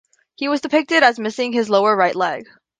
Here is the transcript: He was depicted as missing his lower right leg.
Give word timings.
He 0.33 0.47
was 0.49 0.61
depicted 0.61 1.03
as 1.03 1.19
missing 1.19 1.53
his 1.53 1.69
lower 1.69 1.95
right 1.95 2.15
leg. 2.15 2.47